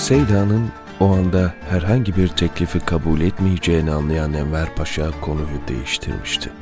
Seyda'nın 0.00 0.70
o 1.00 1.12
anda 1.12 1.54
herhangi 1.70 2.16
bir 2.16 2.28
teklifi 2.28 2.80
kabul 2.80 3.20
etmeyeceğini 3.20 3.90
anlayan 3.90 4.32
Enver 4.32 4.74
Paşa 4.74 5.10
konuyu 5.20 5.60
değiştirmişti. 5.68 6.52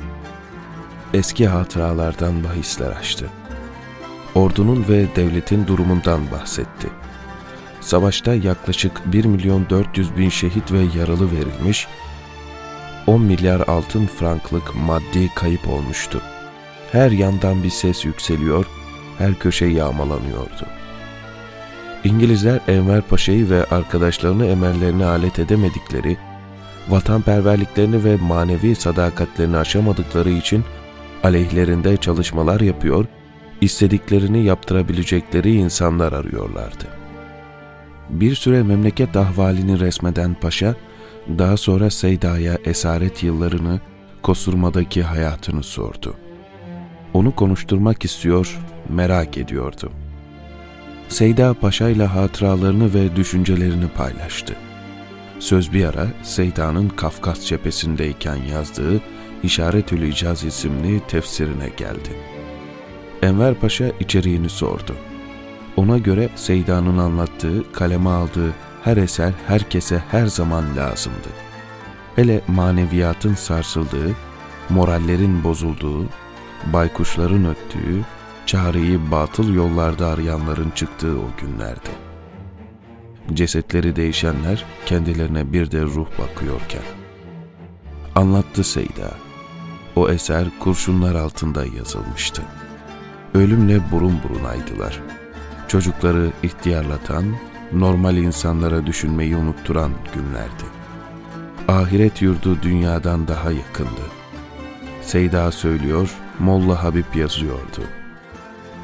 Eski 1.13 1.47
hatıralardan 1.47 2.43
bahisler 2.43 2.91
açtı. 2.91 3.29
Ordunun 4.35 4.85
ve 4.89 5.15
devletin 5.15 5.67
durumundan 5.67 6.31
bahsetti. 6.31 6.87
Savaşta 7.81 8.35
yaklaşık 8.35 9.01
1 9.05 9.25
milyon 9.25 9.69
400 9.69 10.17
bin 10.17 10.29
şehit 10.29 10.71
ve 10.71 10.99
yaralı 10.99 11.31
verilmiş, 11.31 11.87
10 13.07 13.21
milyar 13.21 13.59
altın 13.59 14.07
franklık 14.07 14.75
maddi 14.75 15.33
kayıp 15.35 15.67
olmuştu. 15.67 16.21
Her 16.91 17.11
yandan 17.11 17.63
bir 17.63 17.69
ses 17.69 18.05
yükseliyor, 18.05 18.65
her 19.17 19.39
köşe 19.39 19.65
yağmalanıyordu. 19.65 20.78
İngilizler 22.03 22.59
Enver 22.67 23.01
Paşa'yı 23.01 23.49
ve 23.49 23.65
arkadaşlarını 23.65 24.45
emellerine 24.45 25.05
alet 25.05 25.39
edemedikleri, 25.39 26.17
vatanperverliklerini 26.89 28.03
ve 28.03 28.15
manevi 28.15 28.75
sadakatlerini 28.75 29.57
aşamadıkları 29.57 30.29
için 30.29 30.63
aleyhlerinde 31.23 31.97
çalışmalar 31.97 32.59
yapıyor, 32.59 33.05
istediklerini 33.61 34.43
yaptırabilecekleri 34.43 35.53
insanlar 35.55 36.13
arıyorlardı. 36.13 36.85
Bir 38.09 38.35
süre 38.35 38.63
memleket 38.63 39.17
ahvalini 39.17 39.79
resmeden 39.79 40.33
paşa, 40.33 40.75
daha 41.37 41.57
sonra 41.57 41.89
Seyda'ya 41.89 42.57
esaret 42.65 43.23
yıllarını, 43.23 43.79
Kosurma'daki 44.21 45.03
hayatını 45.03 45.63
sordu. 45.63 46.15
Onu 47.13 47.35
konuşturmak 47.35 48.05
istiyor, 48.05 48.59
merak 48.89 49.37
ediyordu. 49.37 49.91
Seyda 51.09 51.53
Paşa 51.53 51.89
ile 51.89 52.05
hatıralarını 52.05 52.93
ve 52.93 53.15
düşüncelerini 53.15 53.87
paylaştı. 53.87 54.55
Söz 55.39 55.73
bir 55.73 55.85
ara 55.85 56.07
Seyda'nın 56.23 56.89
Kafkas 56.89 57.45
cephesindeyken 57.45 58.35
yazdığı 58.35 59.01
İşaretül 59.43 60.01
İcaz 60.01 60.43
isimli 60.43 61.07
tefsirine 61.07 61.69
geldi. 61.77 62.09
Enver 63.21 63.55
Paşa 63.55 63.91
içeriğini 63.99 64.49
sordu. 64.49 64.95
Ona 65.77 65.97
göre 65.97 66.29
Seyda'nın 66.35 66.97
anlattığı, 66.97 67.71
kaleme 67.71 68.09
aldığı 68.09 68.53
her 68.83 68.97
eser 68.97 69.33
herkese 69.47 70.03
her 70.11 70.25
zaman 70.25 70.77
lazımdı. 70.77 71.29
Hele 72.15 72.41
maneviyatın 72.47 73.33
sarsıldığı, 73.33 74.15
morallerin 74.69 75.43
bozulduğu, 75.43 76.05
baykuşların 76.73 77.45
öttüğü, 77.45 78.05
çareyi 78.49 79.11
batıl 79.11 79.53
yollarda 79.53 80.07
arayanların 80.07 80.69
çıktığı 80.69 81.19
o 81.19 81.27
günlerde. 81.41 81.89
Cesetleri 83.33 83.95
değişenler 83.95 84.65
kendilerine 84.85 85.53
bir 85.53 85.71
de 85.71 85.81
ruh 85.81 86.07
bakıyorken. 86.19 86.81
Anlattı 88.15 88.63
Seyda. 88.63 89.11
O 89.95 90.09
eser 90.09 90.47
kurşunlar 90.59 91.15
altında 91.15 91.65
yazılmıştı. 91.65 92.41
Ölümle 93.33 93.91
burun 93.91 94.19
burunaydılar. 94.23 94.99
Çocukları 95.67 96.31
ihtiyarlatan, 96.43 97.25
normal 97.73 98.17
insanlara 98.17 98.85
düşünmeyi 98.85 99.35
unutturan 99.35 99.91
günlerdi. 100.13 100.65
Ahiret 101.67 102.21
yurdu 102.21 102.57
dünyadan 102.61 103.27
daha 103.27 103.51
yakındı. 103.51 104.05
Seyda 105.01 105.51
söylüyor, 105.51 106.15
Molla 106.39 106.83
Habib 106.83 107.15
yazıyordu. 107.15 107.98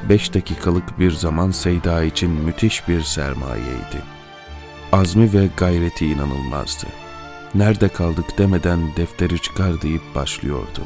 Beş 0.08 0.34
dakikalık 0.34 0.98
bir 0.98 1.10
zaman 1.10 1.50
Seyda 1.50 2.04
için 2.04 2.30
müthiş 2.30 2.88
bir 2.88 3.02
sermayeydi. 3.02 4.02
Azmi 4.92 5.32
ve 5.32 5.48
gayreti 5.56 6.06
inanılmazdı. 6.06 6.86
Nerede 7.54 7.88
kaldık 7.88 8.38
demeden 8.38 8.96
defteri 8.96 9.38
çıkar 9.38 9.82
deyip 9.82 10.02
başlıyordu. 10.14 10.82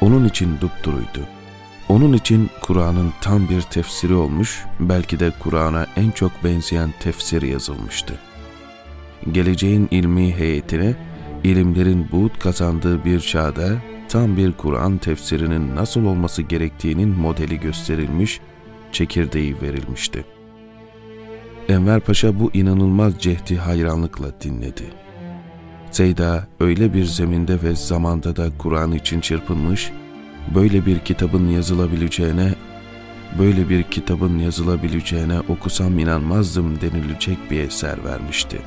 Onun 0.00 0.28
için 0.28 0.60
dupduruydu. 0.60 1.28
Onun 1.88 2.12
için 2.12 2.50
Kur'an'ın 2.60 3.12
tam 3.20 3.48
bir 3.48 3.62
tefsiri 3.62 4.14
olmuş, 4.14 4.64
belki 4.80 5.20
de 5.20 5.32
Kur'an'a 5.38 5.86
en 5.96 6.10
çok 6.10 6.44
benzeyen 6.44 6.94
tefsir 7.00 7.42
yazılmıştı. 7.42 8.14
Geleceğin 9.32 9.88
ilmi 9.90 10.34
heyetine, 10.36 10.94
ilimlerin 11.44 12.08
buğut 12.12 12.38
kazandığı 12.38 13.04
bir 13.04 13.20
çağda 13.20 13.70
tam 14.10 14.36
bir 14.36 14.52
Kur'an 14.52 14.98
tefsirinin 14.98 15.76
nasıl 15.76 16.04
olması 16.04 16.42
gerektiğinin 16.42 17.08
modeli 17.08 17.60
gösterilmiş, 17.60 18.40
çekirdeği 18.92 19.56
verilmişti. 19.62 20.24
Enver 21.68 22.00
Paşa 22.00 22.40
bu 22.40 22.50
inanılmaz 22.54 23.18
cehdi 23.18 23.56
hayranlıkla 23.56 24.40
dinledi. 24.40 24.84
Seyda 25.90 26.46
öyle 26.60 26.94
bir 26.94 27.04
zeminde 27.04 27.62
ve 27.62 27.76
zamanda 27.76 28.36
da 28.36 28.50
Kur'an 28.58 28.92
için 28.92 29.20
çırpınmış, 29.20 29.90
böyle 30.54 30.86
bir 30.86 30.98
kitabın 30.98 31.48
yazılabileceğine, 31.48 32.54
böyle 33.38 33.68
bir 33.68 33.82
kitabın 33.82 34.38
yazılabileceğine 34.38 35.40
okusam 35.40 35.98
inanmazdım 35.98 36.80
denilecek 36.80 37.38
bir 37.50 37.60
eser 37.60 38.04
vermişti. 38.04 38.58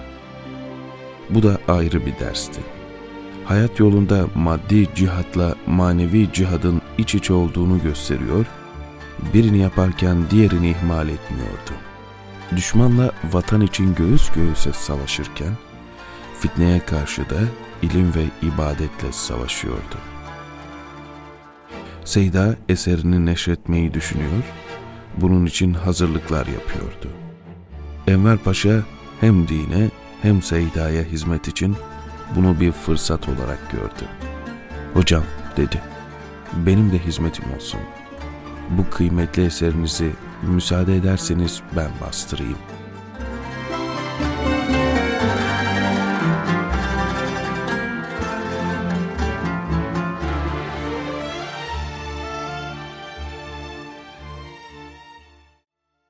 Bu 1.30 1.44
da 1.44 1.58
ayrı 1.68 2.06
bir 2.06 2.20
dersti. 2.20 2.62
Hayat 3.46 3.80
yolunda 3.80 4.28
maddi 4.36 4.96
cihatla 4.96 5.56
manevi 5.68 6.34
cihadın 6.34 6.82
iç 6.98 7.16
içe 7.16 7.34
olduğunu 7.34 7.84
gösteriyor, 7.84 8.46
birini 9.34 9.58
yaparken 9.58 10.18
diğerini 10.32 10.70
ihmal 10.70 11.10
etmiyordu. 11.10 11.72
Düşmanla 12.56 13.12
vatan 13.32 13.62
için 13.62 13.96
göğüs 13.96 14.30
göğüse 14.30 14.74
savaşırken, 14.74 15.54
fitneye 16.40 16.80
karşı 16.80 17.30
da 17.30 17.40
ilim 17.82 18.14
ve 18.16 18.48
ibadetle 18.48 19.12
savaşıyordu. 19.12 19.98
Seyda 22.06 22.56
eserini 22.70 23.26
neşretmeyi 23.26 23.94
düşünüyor, 23.94 24.44
bunun 25.18 25.46
için 25.46 25.74
hazırlıklar 25.74 26.48
yapıyordu. 26.48 27.08
Enver 28.08 28.38
Paşa 28.38 28.84
hem 29.22 29.48
dine 29.48 29.90
hem 30.22 30.42
Seyda'ya 30.42 31.04
hizmet 31.04 31.48
için 31.48 31.76
bunu 32.36 32.60
bir 32.60 32.72
fırsat 32.72 33.30
olarak 33.30 33.72
gördü. 33.72 34.10
Hocam 34.94 35.24
dedi, 35.58 35.82
benim 36.54 36.92
de 36.92 37.00
hizmetim 37.00 37.46
olsun. 37.56 37.80
Bu 38.70 38.90
kıymetli 38.90 39.46
eserinizi 39.46 40.12
müsaade 40.42 40.96
ederseniz 40.96 41.62
ben 41.76 41.90
bastırayım.'' 42.02 42.84